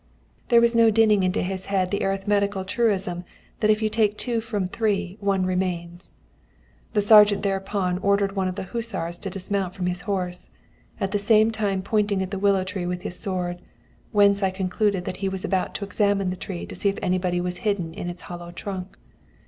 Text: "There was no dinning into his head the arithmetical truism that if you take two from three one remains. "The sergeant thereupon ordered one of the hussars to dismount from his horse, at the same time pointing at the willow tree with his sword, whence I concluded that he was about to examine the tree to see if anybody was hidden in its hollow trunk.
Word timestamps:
"There 0.47 0.61
was 0.61 0.73
no 0.73 0.89
dinning 0.89 1.21
into 1.21 1.43
his 1.43 1.67
head 1.67 1.91
the 1.91 2.03
arithmetical 2.03 2.65
truism 2.65 3.23
that 3.59 3.69
if 3.69 3.83
you 3.83 3.87
take 3.89 4.17
two 4.17 4.41
from 4.41 4.67
three 4.67 5.15
one 5.19 5.45
remains. 5.45 6.11
"The 6.93 7.03
sergeant 7.03 7.43
thereupon 7.43 7.99
ordered 7.99 8.35
one 8.35 8.47
of 8.47 8.55
the 8.55 8.63
hussars 8.63 9.19
to 9.19 9.29
dismount 9.29 9.75
from 9.75 9.85
his 9.85 10.01
horse, 10.09 10.49
at 10.99 11.11
the 11.11 11.19
same 11.19 11.51
time 11.51 11.83
pointing 11.83 12.23
at 12.23 12.31
the 12.31 12.39
willow 12.39 12.63
tree 12.63 12.87
with 12.87 13.03
his 13.03 13.19
sword, 13.19 13.61
whence 14.11 14.41
I 14.41 14.49
concluded 14.49 15.05
that 15.05 15.17
he 15.17 15.29
was 15.29 15.45
about 15.45 15.75
to 15.75 15.85
examine 15.85 16.31
the 16.31 16.35
tree 16.35 16.65
to 16.65 16.73
see 16.75 16.89
if 16.89 16.97
anybody 17.03 17.39
was 17.39 17.57
hidden 17.59 17.93
in 17.93 18.09
its 18.09 18.23
hollow 18.23 18.49
trunk. 18.49 18.97